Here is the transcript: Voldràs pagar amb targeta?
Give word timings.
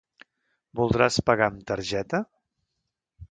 Voldràs 0.79 1.19
pagar 1.27 1.49
amb 1.53 1.61
targeta? 1.73 2.23